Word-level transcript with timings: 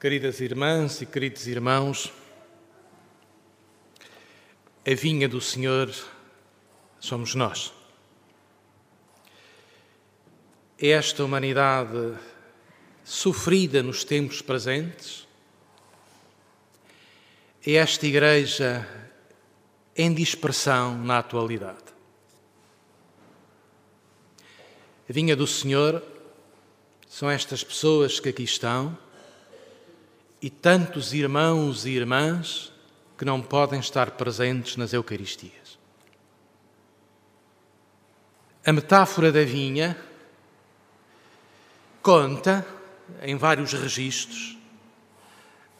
Queridas 0.00 0.40
irmãs 0.40 1.02
e 1.02 1.04
queridos 1.04 1.46
irmãos, 1.46 2.10
a 4.86 4.94
vinha 4.94 5.28
do 5.28 5.42
Senhor 5.42 5.94
somos 6.98 7.34
nós. 7.34 7.70
Esta 10.78 11.22
humanidade 11.22 12.16
sofrida 13.04 13.82
nos 13.82 14.02
tempos 14.02 14.40
presentes, 14.40 15.28
é 17.66 17.72
esta 17.72 18.06
Igreja 18.06 18.88
em 19.94 20.14
dispersão 20.14 20.96
na 20.96 21.18
atualidade. 21.18 21.84
A 25.06 25.12
vinha 25.12 25.36
do 25.36 25.46
Senhor 25.46 26.02
são 27.06 27.28
estas 27.28 27.62
pessoas 27.62 28.18
que 28.18 28.30
aqui 28.30 28.44
estão 28.44 28.96
e 30.42 30.48
tantos 30.48 31.12
irmãos 31.12 31.84
e 31.84 31.90
irmãs 31.90 32.72
que 33.18 33.24
não 33.24 33.42
podem 33.42 33.78
estar 33.78 34.12
presentes 34.12 34.76
nas 34.76 34.92
Eucaristias. 34.92 35.78
A 38.64 38.72
metáfora 38.72 39.30
da 39.30 39.44
vinha 39.44 39.96
conta, 42.02 42.66
em 43.22 43.36
vários 43.36 43.72
registros, 43.72 44.56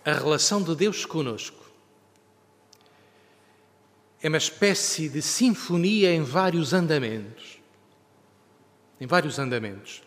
a 0.04 0.12
relação 0.12 0.62
de 0.62 0.74
Deus 0.74 1.04
conosco. 1.04 1.58
É 4.22 4.28
uma 4.28 4.38
espécie 4.38 5.08
de 5.08 5.22
sinfonia 5.22 6.12
em 6.12 6.22
vários 6.22 6.74
andamentos. 6.74 7.58
Em 9.00 9.06
vários 9.06 9.38
andamentos. 9.38 10.02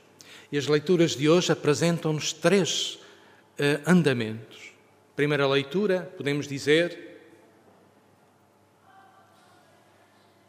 E 0.51 0.57
as 0.57 0.67
leituras 0.67 1.15
de 1.15 1.27
hoje 1.27 1.51
apresentam-nos 1.51 2.31
três 2.31 2.99
andamentos. 3.85 4.73
Primeira 5.15 5.47
leitura, 5.47 6.11
podemos 6.17 6.47
dizer, 6.47 7.13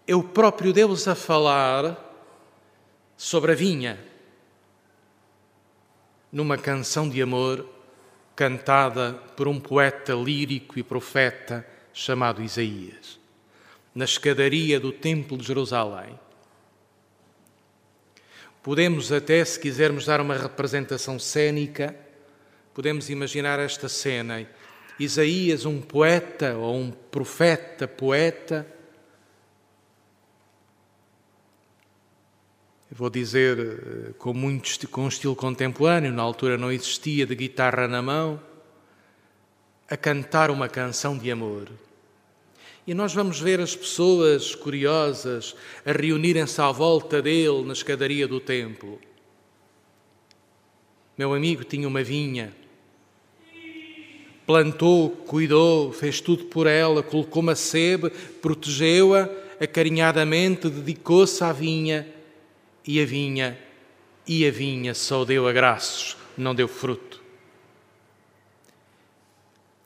é 0.06 0.14
o 0.14 0.22
próprio 0.22 0.72
Deus 0.72 1.06
a 1.06 1.14
falar 1.14 1.98
sobre 3.16 3.52
a 3.52 3.54
vinha, 3.54 3.98
numa 6.32 6.58
canção 6.58 7.08
de 7.08 7.22
amor 7.22 7.68
cantada 8.34 9.12
por 9.36 9.46
um 9.46 9.60
poeta 9.60 10.12
lírico 10.14 10.78
e 10.78 10.82
profeta 10.82 11.64
chamado 11.92 12.42
Isaías, 12.42 13.20
na 13.94 14.04
escadaria 14.04 14.80
do 14.80 14.90
Templo 14.90 15.38
de 15.38 15.46
Jerusalém. 15.46 16.18
Podemos 18.62 19.12
até, 19.12 19.44
se 19.44 19.60
quisermos 19.60 20.06
dar 20.06 20.20
uma 20.20 20.36
representação 20.36 21.18
cênica, 21.18 21.94
podemos 22.74 23.08
imaginar 23.08 23.60
esta 23.60 23.88
cena. 23.88 24.46
Isaías, 24.98 25.64
um 25.64 25.80
poeta 25.80 26.56
ou 26.56 26.76
um 26.76 26.90
profeta 26.90 27.86
poeta, 27.86 28.66
vou 32.90 33.10
dizer 33.10 33.58
eh, 33.58 34.12
com, 34.18 34.32
muito, 34.32 34.88
com 34.88 35.02
um 35.02 35.08
estilo 35.08 35.34
contemporâneo, 35.34 36.12
na 36.12 36.22
altura 36.22 36.56
não 36.56 36.70
existia 36.70 37.26
de 37.26 37.34
guitarra 37.34 37.88
na 37.88 38.00
mão, 38.00 38.40
a 39.88 39.96
cantar 39.96 40.50
uma 40.50 40.68
canção 40.68 41.18
de 41.18 41.30
amor. 41.30 41.68
E 42.86 42.94
nós 42.94 43.14
vamos 43.14 43.40
ver 43.40 43.60
as 43.60 43.74
pessoas 43.74 44.54
curiosas 44.54 45.56
a 45.84 45.92
reunirem-se 45.92 46.60
à 46.60 46.70
volta 46.70 47.22
dele 47.22 47.64
na 47.64 47.72
escadaria 47.72 48.28
do 48.28 48.38
templo. 48.38 49.00
Meu 51.16 51.32
amigo 51.32 51.64
tinha 51.64 51.88
uma 51.88 52.02
vinha, 52.02 52.54
plantou, 54.46 55.10
cuidou, 55.10 55.92
fez 55.92 56.20
tudo 56.20 56.44
por 56.44 56.66
ela, 56.66 57.02
colocou 57.02 57.42
uma 57.42 57.54
sebe, 57.54 58.10
protegeu-a 58.10 59.28
acarinhadamente, 59.60 60.68
dedicou-se 60.68 61.42
à 61.42 61.52
vinha 61.52 62.06
e 62.86 63.00
a 63.00 63.06
vinha, 63.06 63.58
e 64.26 64.46
a 64.46 64.50
vinha 64.50 64.94
só 64.94 65.24
deu 65.24 65.48
agraços, 65.48 66.16
não 66.36 66.54
deu 66.54 66.68
fruto. 66.68 67.22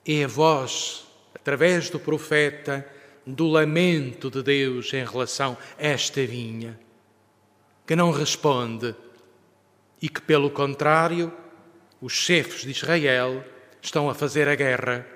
É 0.04 0.24
a 0.24 0.28
voz, 0.28 1.04
através 1.34 1.90
do 1.90 2.00
profeta, 2.00 2.86
do 3.26 3.46
lamento 3.46 4.30
de 4.30 4.42
Deus 4.42 4.92
em 4.94 5.04
relação 5.04 5.56
a 5.78 5.86
esta 5.86 6.24
vinha, 6.24 6.78
que 7.86 7.94
não 7.94 8.10
responde 8.10 8.94
e 10.00 10.08
que, 10.08 10.22
pelo 10.22 10.50
contrário, 10.50 11.32
os 12.00 12.12
chefes 12.12 12.62
de 12.62 12.70
Israel 12.70 13.44
estão 13.80 14.08
a 14.08 14.14
fazer 14.14 14.48
a 14.48 14.54
guerra, 14.54 15.06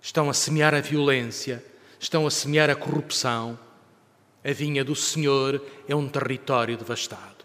estão 0.00 0.28
a 0.28 0.34
semear 0.34 0.74
a 0.74 0.80
violência, 0.80 1.64
estão 1.98 2.26
a 2.26 2.30
semear 2.30 2.70
a 2.70 2.76
corrupção, 2.76 3.58
a 4.44 4.52
vinha 4.52 4.84
do 4.84 4.94
Senhor 4.94 5.64
é 5.88 5.94
um 5.94 6.08
território 6.08 6.76
devastado. 6.76 7.44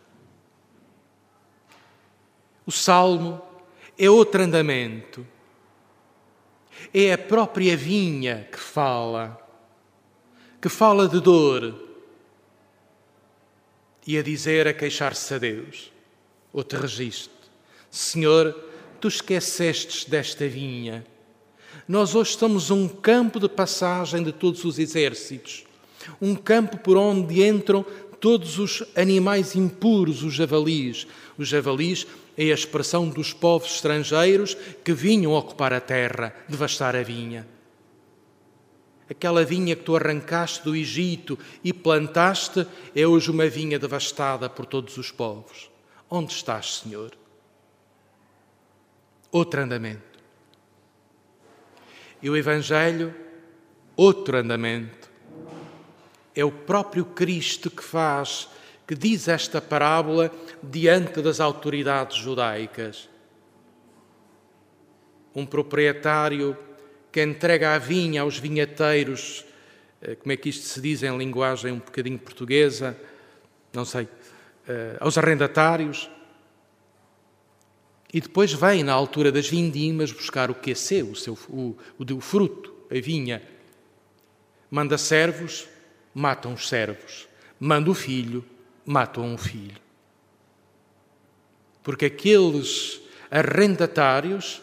O 2.66 2.72
salmo 2.72 3.42
é 3.98 4.10
outro 4.10 4.44
andamento. 4.44 5.26
É 6.94 7.14
a 7.14 7.18
própria 7.18 7.76
vinha 7.76 8.48
que 8.52 8.60
fala, 8.60 9.38
que 10.62 10.70
fala 10.70 11.08
de 11.08 11.20
dor 11.20 11.88
e 14.06 14.18
a 14.18 14.24
dizer, 14.24 14.68
a 14.68 14.74
queixar-se 14.74 15.34
a 15.34 15.38
Deus. 15.38 15.92
Outro 16.52 16.82
registro. 16.82 17.34
Senhor, 17.92 18.56
tu 19.00 19.08
esquecestes 19.08 20.06
desta 20.06 20.48
vinha. 20.48 21.06
Nós 21.88 22.14
hoje 22.16 22.32
estamos 22.32 22.70
um 22.70 22.88
campo 22.88 23.40
de 23.40 23.50
passagem 23.50 24.24
de 24.24 24.32
todos 24.32 24.64
os 24.66 24.78
exércitos 24.78 25.66
um 26.22 26.36
campo 26.36 26.78
por 26.78 26.98
onde 26.98 27.46
entram 27.46 27.86
todos 28.20 28.60
os 28.60 28.84
animais 28.96 29.56
impuros, 29.56 30.24
os 30.24 30.34
javalis. 30.34 31.08
Os 31.38 31.48
javalis 31.48 32.06
é 32.38 32.52
a 32.52 32.54
expressão 32.54 33.08
dos 33.10 33.34
povos 33.34 33.76
estrangeiros 33.76 34.56
que 34.84 34.94
vinham 34.94 35.34
ocupar 35.34 35.74
a 35.74 35.80
terra, 35.80 36.36
devastar 36.48 36.96
a 36.96 37.04
vinha. 37.04 37.48
Aquela 39.10 39.44
vinha 39.44 39.76
que 39.76 39.84
tu 39.84 39.96
arrancaste 39.96 40.64
do 40.64 40.76
Egito 40.76 41.40
e 41.64 41.74
plantaste 41.74 42.68
é 42.96 43.08
hoje 43.08 43.32
uma 43.32 43.48
vinha 43.48 43.80
devastada 43.80 44.48
por 44.50 44.66
todos 44.66 44.98
os 44.98 45.12
povos. 45.12 45.70
Onde 46.10 46.34
estás, 46.34 46.80
Senhor? 46.80 47.12
Outro 49.32 49.62
andamento. 49.62 50.20
E 52.22 52.30
o 52.30 52.36
Evangelho, 52.36 53.14
outro 53.96 54.38
andamento 54.38 55.10
é 56.36 56.44
o 56.44 56.52
próprio 56.52 57.06
Cristo 57.06 57.70
que 57.70 57.84
faz, 57.84 58.50
que 58.88 58.96
diz 58.96 59.28
esta 59.28 59.62
parábola 59.62 60.32
diante 60.64 61.22
das 61.22 61.40
autoridades 61.40 62.18
judaicas. 62.18 63.10
Um 65.36 65.46
proprietário 65.46 66.58
que 67.12 67.22
entrega 67.22 67.76
a 67.76 67.78
vinha 67.78 68.22
aos 68.22 68.38
vinheteiros, 68.38 69.46
eh, 70.02 70.16
como 70.16 70.32
é 70.32 70.38
que 70.38 70.50
isto 70.50 70.66
se 70.66 70.80
diz 70.82 71.04
em 71.04 71.18
linguagem 71.18 71.72
um 71.72 71.80
bocadinho 71.80 72.20
portuguesa, 72.20 72.98
não 73.74 73.86
sei, 73.86 74.08
eh, 74.68 74.98
aos 75.00 75.18
arrendatários, 75.18 76.10
e 78.14 78.20
depois 78.20 78.54
vem, 78.54 78.84
na 78.84 78.94
altura 78.94 79.32
das 79.32 79.48
vindimas, 79.48 80.12
buscar 80.12 80.50
o 80.50 80.56
que 80.56 80.72
é 80.72 80.76
seu, 80.76 81.12
o, 81.12 81.16
seu, 81.16 81.38
o, 81.50 81.76
o 82.00 82.22
fruto, 82.22 82.74
a 82.90 83.00
vinha. 83.00 83.42
Manda 84.72 84.98
servos 84.98 85.68
matam 86.14 86.54
os 86.54 86.68
servos. 86.68 87.28
Manda 87.60 87.90
o 87.90 87.94
filho, 87.94 88.44
matam 88.86 89.24
um 89.24 89.38
filho. 89.38 89.78
Porque 91.84 92.06
aqueles 92.06 93.00
arrendatários 93.30 94.62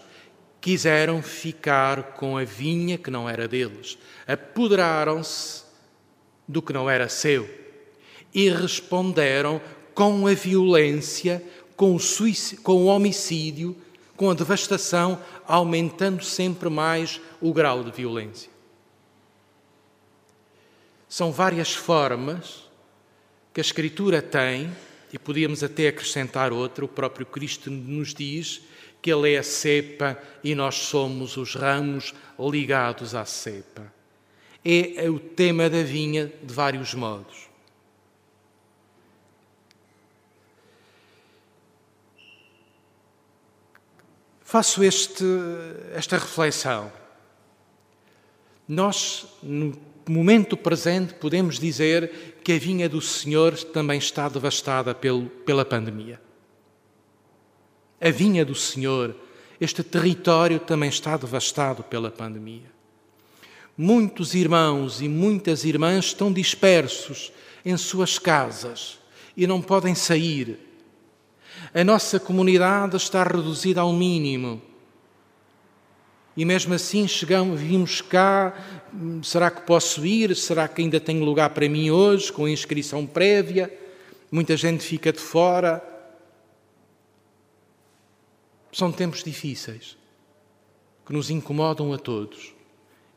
quiseram 0.60 1.22
ficar 1.22 2.14
com 2.14 2.36
a 2.36 2.44
vinha 2.44 2.98
que 2.98 3.10
não 3.10 3.28
era 3.28 3.46
deles, 3.46 3.96
apoderaram-se 4.26 5.64
do 6.48 6.60
que 6.60 6.72
não 6.72 6.90
era 6.90 7.08
seu 7.08 7.48
e 8.34 8.50
responderam 8.50 9.60
com 9.94 10.26
a 10.26 10.34
violência, 10.34 11.42
com 11.76 11.94
o, 11.94 12.00
com 12.62 12.72
o 12.72 12.86
homicídio, 12.86 13.76
com 14.16 14.30
a 14.30 14.34
devastação, 14.34 15.20
aumentando 15.46 16.24
sempre 16.24 16.68
mais 16.68 17.20
o 17.40 17.52
grau 17.52 17.84
de 17.84 17.90
violência. 17.90 18.50
São 21.08 21.30
várias 21.30 21.74
formas 21.74 22.64
que 23.52 23.60
a 23.60 23.62
Escritura 23.62 24.20
tem, 24.20 24.70
e 25.12 25.18
podíamos 25.18 25.62
até 25.62 25.88
acrescentar 25.88 26.52
outra, 26.52 26.84
o 26.84 26.88
próprio 26.88 27.24
Cristo 27.24 27.70
nos 27.70 28.12
diz 28.12 28.62
que 29.00 29.10
Ele 29.12 29.34
é 29.34 29.38
a 29.38 29.42
cepa 29.42 30.20
e 30.42 30.54
nós 30.54 30.74
somos 30.74 31.36
os 31.36 31.54
ramos 31.54 32.12
ligados 32.38 33.14
à 33.14 33.24
cepa. 33.24 33.92
É 34.64 35.08
o 35.08 35.20
tema 35.20 35.70
da 35.70 35.82
vinha 35.82 36.32
de 36.42 36.52
vários 36.52 36.92
modos. 36.92 37.48
Faço 44.46 44.84
este, 44.84 45.24
esta 45.92 46.16
reflexão. 46.16 46.90
Nós, 48.66 49.26
no 49.42 49.76
momento 50.08 50.56
presente, 50.56 51.14
podemos 51.14 51.58
dizer 51.58 52.38
que 52.44 52.52
a 52.52 52.58
vinha 52.58 52.88
do 52.88 53.00
Senhor 53.00 53.54
também 53.64 53.98
está 53.98 54.28
devastada 54.28 54.94
pelo, 54.94 55.26
pela 55.26 55.64
pandemia. 55.64 56.20
A 58.00 58.10
vinha 58.10 58.44
do 58.44 58.54
Senhor, 58.54 59.16
este 59.60 59.82
território 59.82 60.60
também 60.60 60.90
está 60.90 61.16
devastado 61.16 61.82
pela 61.82 62.10
pandemia. 62.10 62.70
Muitos 63.76 64.32
irmãos 64.32 65.00
e 65.00 65.08
muitas 65.08 65.64
irmãs 65.64 66.06
estão 66.06 66.32
dispersos 66.32 67.32
em 67.64 67.76
suas 67.76 68.16
casas 68.16 69.00
e 69.36 69.44
não 69.44 69.60
podem 69.60 69.94
sair. 69.96 70.56
A 71.74 71.84
nossa 71.84 72.18
comunidade 72.18 72.96
está 72.96 73.22
reduzida 73.22 73.80
ao 73.80 73.92
mínimo. 73.92 74.62
E 76.36 76.44
mesmo 76.44 76.74
assim 76.74 77.08
chegamos, 77.08 77.60
vimos 77.60 78.02
cá, 78.02 78.54
será 79.22 79.50
que 79.50 79.62
posso 79.62 80.04
ir? 80.04 80.36
Será 80.36 80.68
que 80.68 80.82
ainda 80.82 81.00
tenho 81.00 81.24
lugar 81.24 81.50
para 81.50 81.68
mim 81.68 81.90
hoje, 81.90 82.30
com 82.30 82.46
inscrição 82.46 83.06
prévia? 83.06 83.72
Muita 84.30 84.56
gente 84.56 84.84
fica 84.84 85.12
de 85.12 85.18
fora. 85.18 85.82
São 88.70 88.92
tempos 88.92 89.24
difíceis 89.24 89.96
que 91.06 91.12
nos 91.12 91.30
incomodam 91.30 91.92
a 91.94 91.98
todos. 91.98 92.52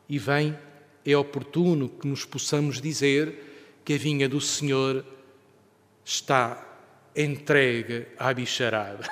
E 0.08 0.18
vem, 0.18 0.56
é 1.04 1.14
oportuno 1.14 1.88
que 1.88 2.06
nos 2.06 2.24
possamos 2.24 2.80
dizer 2.80 3.80
que 3.84 3.94
a 3.94 3.98
vinha 3.98 4.28
do 4.28 4.40
Senhor 4.40 5.04
está 6.04 6.69
entregue 7.14 8.06
à 8.18 8.32
bicharada. 8.32 9.08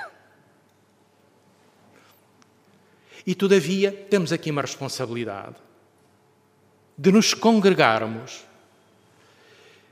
E 3.26 3.34
todavia 3.34 3.92
temos 3.92 4.32
aqui 4.32 4.50
uma 4.50 4.62
responsabilidade 4.62 5.56
de 6.96 7.12
nos 7.12 7.34
congregarmos. 7.34 8.44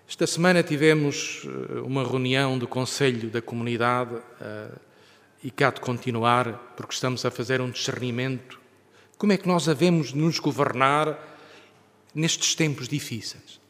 Esta 0.09 0.27
semana 0.27 0.63
tivemos 0.63 1.43
eh, 1.45 1.81
uma 1.81 2.03
reunião 2.03 2.59
do 2.59 2.67
Conselho 2.67 3.29
da 3.29 3.43
Comunidade 3.43 4.15
uh, 4.15 4.81
e 5.43 5.51
cá 5.51 5.71
de 5.71 5.81
continuar, 5.81 6.75
porque 6.77 6.95
estamos 6.95 7.25
a 7.25 7.31
fazer 7.31 7.61
um 7.61 7.71
discernimento. 7.71 8.59
Como 9.19 9.33
é 9.33 9.37
que 9.37 9.47
nós 9.47 9.69
havemos 9.69 10.09
de 10.09 10.17
nos 10.17 10.39
governar 10.39 11.19
nestes 12.15 12.55
tempos 12.55 12.89
difíceis? 12.89 13.61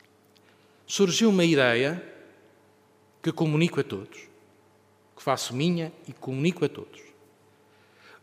Surgiu 0.87 1.31
uma 1.31 1.45
ideia 1.45 2.03
que 3.27 3.33
comunico 3.33 3.81
a 3.81 3.83
todos, 3.83 4.21
que 5.17 5.21
faço 5.21 5.53
minha 5.53 5.93
e 6.07 6.13
comunico 6.13 6.65
a 6.65 6.69
todos. 6.69 7.01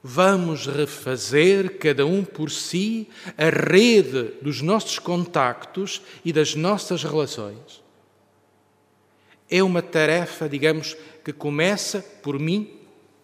Vamos 0.01 0.65
refazer, 0.65 1.77
cada 1.77 2.05
um 2.05 2.23
por 2.23 2.49
si, 2.49 3.09
a 3.37 3.49
rede 3.49 4.35
dos 4.41 4.61
nossos 4.61 4.99
contactos 4.99 6.01
e 6.23 6.31
das 6.31 6.55
nossas 6.55 7.03
relações. 7.03 7.83
É 9.49 9.61
uma 9.61 9.81
tarefa, 9.81 10.47
digamos, 10.47 10.95
que 11.21 11.33
começa 11.33 12.01
por 12.21 12.39
mim, 12.39 12.79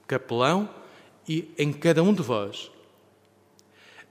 capelão, 0.05 0.69
e 1.25 1.49
em 1.57 1.71
cada 1.71 2.03
um 2.03 2.13
de 2.13 2.21
vós. 2.21 2.69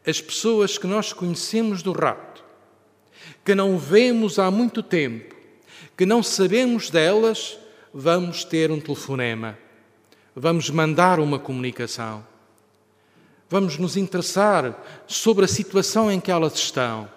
As 0.07 0.23
pessoas 0.23 0.79
que 0.79 0.87
nós 0.87 1.13
conhecemos 1.13 1.83
do 1.83 1.93
rato, 1.93 2.43
que 3.45 3.55
não 3.55 3.77
vemos 3.77 4.39
há 4.39 4.51
muito 4.51 4.83
tempo, 4.83 5.38
que 5.99 6.07
não 6.07 6.23
sabemos 6.23 6.91
delas, 6.91 7.59
vamos 7.93 8.45
ter 8.45 8.71
um 8.71 8.79
telefonema, 8.79 9.59
vamos 10.33 10.71
mandar 10.71 11.19
uma 11.19 11.41
comunicação, 11.41 12.25
vamos 13.51 13.77
nos 13.79 13.97
interessar 13.97 14.81
sobre 15.09 15.45
a 15.45 15.49
situação 15.49 16.09
em 16.09 16.21
que 16.21 16.31
elas 16.31 16.55
estão. 16.55 17.11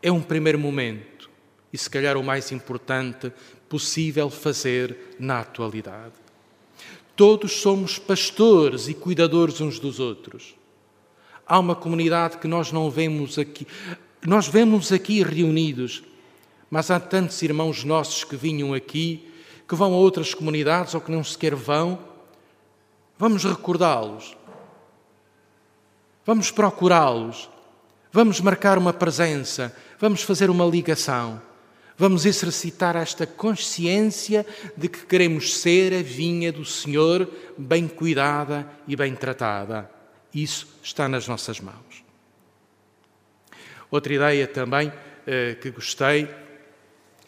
É 0.00 0.12
um 0.12 0.22
primeiro 0.22 0.60
momento 0.60 1.28
e, 1.72 1.76
se 1.76 1.90
calhar, 1.90 2.16
o 2.16 2.22
mais 2.22 2.52
importante 2.52 3.32
possível 3.68 4.30
fazer 4.30 5.16
na 5.18 5.40
atualidade. 5.40 6.14
Todos 7.16 7.50
somos 7.50 7.98
pastores 7.98 8.86
e 8.86 8.94
cuidadores 8.94 9.60
uns 9.60 9.80
dos 9.80 9.98
outros. 9.98 10.54
Há 11.44 11.58
uma 11.58 11.74
comunidade 11.74 12.38
que 12.38 12.46
nós 12.46 12.70
não 12.70 12.88
vemos 12.88 13.40
aqui. 13.40 13.66
Nós 14.24 14.46
vemos 14.46 14.92
aqui 14.92 15.20
reunidos 15.24 16.04
mas 16.70 16.90
há 16.90 16.98
tantos 16.98 17.40
irmãos 17.42 17.84
nossos 17.84 18.24
que 18.24 18.36
vinham 18.36 18.74
aqui, 18.74 19.32
que 19.68 19.74
vão 19.74 19.92
a 19.94 19.96
outras 19.96 20.34
comunidades 20.34 20.94
ou 20.94 21.00
que 21.00 21.10
não 21.10 21.22
sequer 21.22 21.54
vão. 21.54 21.98
Vamos 23.18 23.44
recordá-los. 23.44 24.36
Vamos 26.24 26.50
procurá-los. 26.50 27.48
Vamos 28.12 28.40
marcar 28.40 28.78
uma 28.78 28.92
presença. 28.92 29.74
Vamos 29.98 30.22
fazer 30.22 30.50
uma 30.50 30.64
ligação. 30.64 31.40
Vamos 31.98 32.26
exercitar 32.26 32.94
esta 32.94 33.26
consciência 33.26 34.44
de 34.76 34.88
que 34.88 35.06
queremos 35.06 35.58
ser 35.58 35.94
a 35.94 36.02
vinha 36.02 36.52
do 36.52 36.64
Senhor 36.64 37.28
bem 37.56 37.88
cuidada 37.88 38.68
e 38.86 38.94
bem 38.94 39.14
tratada. 39.14 39.90
Isso 40.34 40.68
está 40.82 41.08
nas 41.08 41.26
nossas 41.26 41.58
mãos. 41.58 42.04
Outra 43.90 44.12
ideia 44.12 44.46
também 44.46 44.92
eh, 45.26 45.56
que 45.60 45.70
gostei 45.70 46.28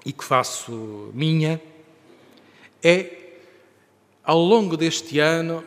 e 0.08 0.12
que 0.14 0.24
faço 0.24 1.10
minha 1.12 1.60
é, 2.82 3.34
ao 4.24 4.38
longo 4.38 4.74
deste 4.74 5.18
ano, 5.18 5.62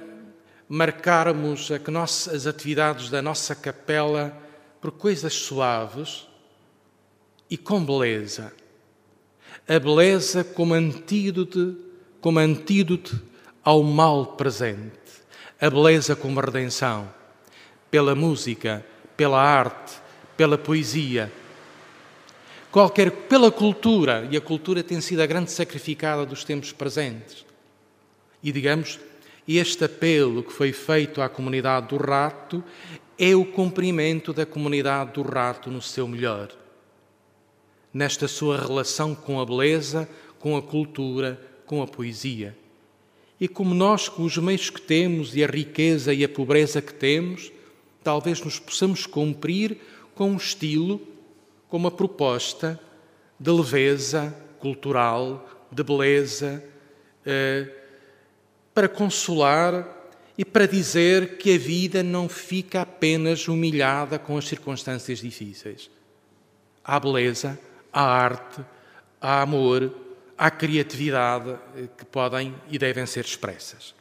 marcarmos 0.67 1.69
as 1.69 2.47
atividades 2.47 3.11
da 3.11 3.21
nossa 3.21 3.53
capela 3.53 4.35
por 4.81 4.93
coisas 4.93 5.31
suaves 5.31 6.27
e 7.51 7.55
com 7.55 7.85
beleza. 7.85 8.51
A 9.67 9.77
beleza 9.77 10.43
como 10.43 10.73
antídoto, 10.73 11.77
como 12.19 12.39
antídoto 12.39 13.21
ao 13.63 13.83
mal 13.83 14.25
presente. 14.25 15.21
A 15.59 15.69
beleza 15.69 16.15
como 16.15 16.41
redenção. 16.41 17.13
Pela 17.91 18.15
música, 18.15 18.83
pela 19.15 19.39
arte, 19.39 19.93
pela 20.35 20.57
poesia 20.57 21.31
qualquer 22.71 23.11
pela 23.11 23.51
cultura, 23.51 24.27
e 24.31 24.37
a 24.37 24.41
cultura 24.41 24.81
tem 24.81 25.01
sido 25.01 25.21
a 25.21 25.25
grande 25.25 25.51
sacrificada 25.51 26.25
dos 26.25 26.43
tempos 26.43 26.71
presentes. 26.71 27.45
E 28.41 28.51
digamos, 28.51 28.99
este 29.47 29.83
apelo 29.83 30.41
que 30.41 30.53
foi 30.53 30.71
feito 30.71 31.21
à 31.21 31.27
comunidade 31.27 31.89
do 31.89 31.97
rato 31.97 32.63
é 33.19 33.35
o 33.35 33.45
cumprimento 33.45 34.33
da 34.33 34.45
comunidade 34.45 35.13
do 35.13 35.21
rato 35.21 35.69
no 35.69 35.81
seu 35.81 36.07
melhor. 36.07 36.49
Nesta 37.93 38.27
sua 38.27 38.57
relação 38.57 39.13
com 39.13 39.39
a 39.39 39.45
beleza, 39.45 40.07
com 40.39 40.55
a 40.55 40.61
cultura, 40.61 41.39
com 41.65 41.81
a 41.81 41.87
poesia. 41.87 42.57
E 43.39 43.47
como 43.47 43.75
nós, 43.75 44.07
com 44.07 44.23
os 44.23 44.37
meios 44.37 44.69
que 44.69 44.81
temos 44.81 45.35
e 45.35 45.43
a 45.43 45.47
riqueza 45.47 46.13
e 46.13 46.23
a 46.23 46.29
pobreza 46.29 46.81
que 46.81 46.93
temos, 46.93 47.51
talvez 48.03 48.41
nos 48.41 48.59
possamos 48.59 49.05
cumprir 49.05 49.77
com 50.15 50.31
um 50.31 50.37
estilo 50.37 51.01
com 51.71 51.77
uma 51.77 51.89
proposta 51.89 52.77
de 53.39 53.49
leveza 53.49 54.35
cultural, 54.59 55.49
de 55.71 55.81
beleza, 55.81 56.61
eh, 57.25 57.65
para 58.73 58.89
consolar 58.89 59.87
e 60.37 60.43
para 60.43 60.67
dizer 60.67 61.37
que 61.37 61.55
a 61.55 61.57
vida 61.57 62.03
não 62.03 62.27
fica 62.27 62.81
apenas 62.81 63.47
humilhada 63.47 64.19
com 64.19 64.37
as 64.37 64.49
circunstâncias 64.49 65.19
difíceis. 65.19 65.89
Há 66.83 66.99
beleza, 66.99 67.57
há 67.93 68.03
arte, 68.03 68.59
há 69.21 69.41
amor, 69.41 69.95
há 70.37 70.51
criatividade 70.51 71.57
eh, 71.77 71.87
que 71.97 72.03
podem 72.03 72.53
e 72.69 72.77
devem 72.77 73.05
ser 73.05 73.23
expressas. 73.23 73.95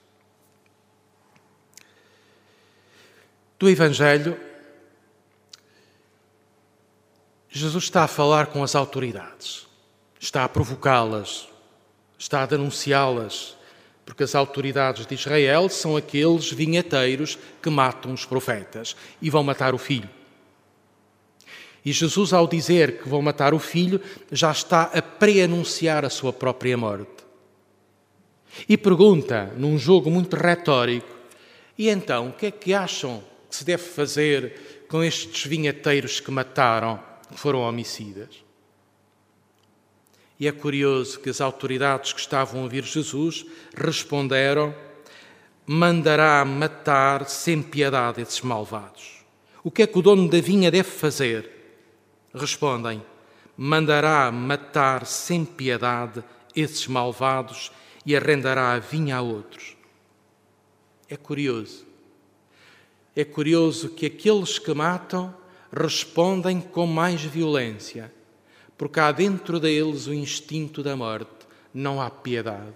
Do 3.56 3.70
Evangelho 3.70 4.49
Jesus 7.52 7.84
está 7.84 8.04
a 8.04 8.08
falar 8.08 8.46
com 8.46 8.62
as 8.62 8.76
autoridades, 8.76 9.66
está 10.20 10.44
a 10.44 10.48
provocá-las, 10.48 11.48
está 12.16 12.44
a 12.44 12.46
denunciá-las, 12.46 13.56
porque 14.06 14.22
as 14.22 14.36
autoridades 14.36 15.04
de 15.04 15.14
Israel 15.14 15.68
são 15.68 15.96
aqueles 15.96 16.52
vinheteiros 16.52 17.36
que 17.60 17.68
matam 17.68 18.12
os 18.12 18.24
profetas 18.24 18.94
e 19.20 19.28
vão 19.28 19.42
matar 19.42 19.74
o 19.74 19.78
filho. 19.78 20.08
E 21.84 21.90
Jesus, 21.92 22.32
ao 22.32 22.46
dizer 22.46 23.02
que 23.02 23.08
vão 23.08 23.20
matar 23.20 23.52
o 23.52 23.58
filho, 23.58 24.00
já 24.30 24.52
está 24.52 24.84
a 24.84 25.02
preanunciar 25.02 26.04
a 26.04 26.10
sua 26.10 26.32
própria 26.32 26.76
morte. 26.76 27.24
E 28.68 28.76
pergunta, 28.76 29.52
num 29.56 29.76
jogo 29.76 30.08
muito 30.08 30.36
retórico: 30.36 31.08
e 31.76 31.88
então, 31.88 32.28
o 32.28 32.32
que 32.32 32.46
é 32.46 32.50
que 32.52 32.72
acham 32.72 33.24
que 33.48 33.56
se 33.56 33.64
deve 33.64 33.82
fazer 33.82 34.84
com 34.88 35.02
estes 35.02 35.46
vinheteiros 35.46 36.20
que 36.20 36.30
mataram 36.30 37.09
foram 37.34 37.60
homicidas. 37.60 38.44
E 40.38 40.48
é 40.48 40.52
curioso 40.52 41.20
que 41.20 41.28
as 41.28 41.40
autoridades 41.40 42.12
que 42.12 42.20
estavam 42.20 42.60
a 42.60 42.64
ouvir 42.64 42.82
Jesus 42.84 43.44
responderam: 43.76 44.74
mandará 45.66 46.44
matar 46.44 47.28
sem 47.28 47.62
piedade 47.62 48.22
esses 48.22 48.40
malvados. 48.40 49.22
O 49.62 49.70
que 49.70 49.82
é 49.82 49.86
que 49.86 49.98
o 49.98 50.02
dono 50.02 50.28
da 50.28 50.40
vinha 50.40 50.70
deve 50.70 50.88
fazer? 50.88 51.50
Respondem: 52.34 53.02
mandará 53.56 54.32
matar 54.32 55.04
sem 55.04 55.44
piedade 55.44 56.24
esses 56.56 56.86
malvados 56.86 57.70
e 58.06 58.16
arrendará 58.16 58.72
a 58.72 58.78
vinha 58.78 59.16
a 59.16 59.20
outros. 59.20 59.76
É 61.08 61.16
curioso. 61.16 61.86
É 63.14 63.24
curioso 63.24 63.90
que 63.90 64.06
aqueles 64.06 64.58
que 64.58 64.72
matam 64.72 65.34
respondem 65.72 66.60
com 66.60 66.86
mais 66.86 67.22
violência, 67.22 68.12
porque 68.76 68.98
há 68.98 69.12
dentro 69.12 69.60
deles 69.60 70.06
o 70.06 70.14
instinto 70.14 70.82
da 70.82 70.96
morte, 70.96 71.46
não 71.72 72.00
há 72.00 72.10
piedade. 72.10 72.74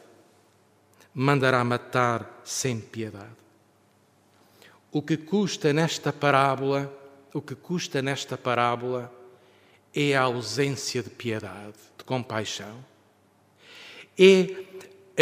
Mandará 1.12 1.62
matar 1.64 2.40
sem 2.44 2.80
piedade. 2.80 3.44
O 4.90 5.02
que 5.02 5.16
custa 5.16 5.72
nesta 5.72 6.12
parábola, 6.12 6.92
o 7.32 7.40
que 7.40 7.54
custa 7.54 8.00
nesta 8.00 8.38
parábola 8.38 9.12
é 9.94 10.14
a 10.14 10.22
ausência 10.22 11.02
de 11.02 11.10
piedade, 11.10 11.74
de 11.96 12.04
compaixão. 12.04 12.84
É 14.18 14.64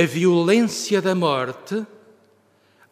a 0.03 0.07
violência 0.07 1.01
da 1.01 1.15
morte 1.15 1.87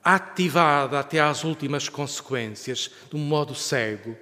ativada 0.03 0.99
até 0.99 1.21
às 1.21 1.45
últimas 1.45 1.89
consequências, 1.89 2.91
de 3.11 3.17
um 3.17 3.21
modo 3.21 3.55
cego. 3.55 4.17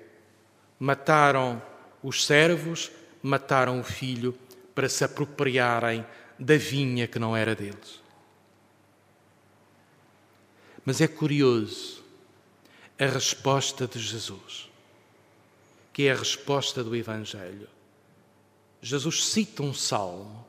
Mataram 0.78 1.60
os 2.02 2.24
servos, 2.24 2.90
mataram 3.22 3.80
o 3.80 3.84
filho 3.84 4.36
para 4.74 4.88
se 4.88 5.04
apropriarem 5.04 6.06
da 6.38 6.56
vinha 6.56 7.06
que 7.06 7.18
não 7.18 7.36
era 7.36 7.54
deles. 7.54 8.00
Mas 10.84 11.00
é 11.00 11.08
curioso 11.08 12.04
a 12.98 13.06
resposta 13.06 13.86
de 13.86 13.98
Jesus, 13.98 14.70
que 15.92 16.04
é 16.04 16.12
a 16.12 16.16
resposta 16.16 16.82
do 16.82 16.94
Evangelho. 16.94 17.68
Jesus 18.80 19.26
cita 19.26 19.62
um 19.62 19.74
salmo. 19.74 20.46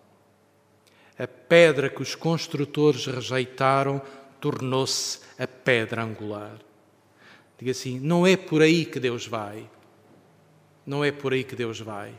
A 1.17 1.27
pedra 1.27 1.89
que 1.89 2.01
os 2.01 2.15
construtores 2.15 3.05
rejeitaram 3.05 4.01
tornou-se 4.39 5.19
a 5.38 5.45
pedra 5.45 6.03
angular. 6.03 6.57
Diga 7.57 7.71
assim: 7.71 8.00
não 8.00 8.25
é 8.25 8.38
por 8.38 8.62
aí 8.62 8.86
que 8.86 9.00
Deus 9.00 9.27
vai. 9.27 9.69
Não 10.89 11.05
é 11.05 11.12
por 11.12 11.34
aí 11.34 11.43
que 11.43 11.55
Deus 11.55 11.79
vai. 11.79 12.12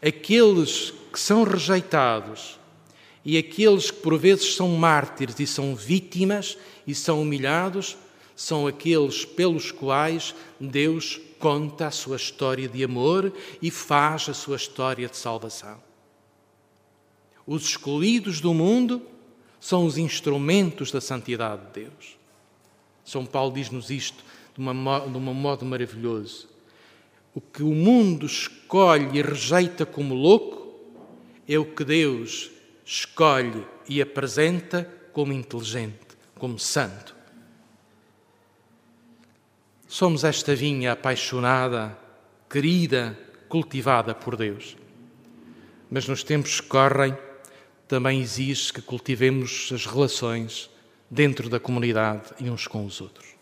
Aqueles 0.00 0.94
que 1.12 1.18
são 1.18 1.42
rejeitados 1.42 2.56
e 3.24 3.36
aqueles 3.36 3.90
que 3.90 3.98
por 3.98 4.16
vezes 4.16 4.54
são 4.54 4.68
mártires 4.68 5.40
e 5.40 5.46
são 5.46 5.74
vítimas 5.74 6.56
e 6.86 6.94
são 6.94 7.20
humilhados, 7.20 7.96
são 8.36 8.68
aqueles 8.68 9.24
pelos 9.24 9.72
quais 9.72 10.36
Deus 10.60 11.20
conta 11.40 11.88
a 11.88 11.90
sua 11.90 12.14
história 12.14 12.68
de 12.68 12.84
amor 12.84 13.32
e 13.60 13.72
faz 13.72 14.28
a 14.28 14.34
sua 14.34 14.54
história 14.54 15.08
de 15.08 15.16
salvação. 15.16 15.82
Os 17.44 17.64
escolhidos 17.64 18.40
do 18.40 18.54
mundo 18.54 19.02
são 19.58 19.84
os 19.84 19.98
instrumentos 19.98 20.92
da 20.92 21.00
santidade 21.00 21.66
de 21.66 21.80
Deus. 21.80 22.16
São 23.04 23.26
Paulo 23.26 23.52
diz-nos 23.52 23.90
isto 23.90 24.24
de, 24.56 24.60
uma, 24.60 25.00
de 25.00 25.18
um 25.18 25.34
modo 25.34 25.64
maravilhoso. 25.64 26.49
O 27.34 27.40
que 27.40 27.62
o 27.62 27.74
mundo 27.74 28.26
escolhe 28.26 29.18
e 29.18 29.22
rejeita 29.22 29.86
como 29.86 30.14
louco 30.14 30.74
é 31.46 31.58
o 31.58 31.64
que 31.64 31.84
Deus 31.84 32.50
escolhe 32.84 33.64
e 33.88 34.02
apresenta 34.02 34.84
como 35.12 35.32
inteligente, 35.32 36.16
como 36.36 36.58
santo. 36.58 37.14
Somos 39.86 40.24
esta 40.24 40.54
vinha 40.54 40.92
apaixonada, 40.92 41.98
querida, 42.48 43.18
cultivada 43.48 44.14
por 44.14 44.36
Deus. 44.36 44.76
Mas 45.90 46.06
nos 46.06 46.22
tempos 46.22 46.60
que 46.60 46.68
correm, 46.68 47.16
também 47.88 48.20
exige 48.20 48.72
que 48.72 48.80
cultivemos 48.80 49.70
as 49.74 49.84
relações 49.86 50.70
dentro 51.10 51.48
da 51.48 51.58
comunidade 51.58 52.30
e 52.38 52.48
uns 52.48 52.68
com 52.68 52.86
os 52.86 53.00
outros. 53.00 53.39